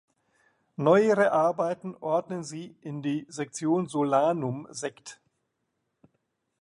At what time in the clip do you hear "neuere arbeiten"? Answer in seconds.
0.77-1.95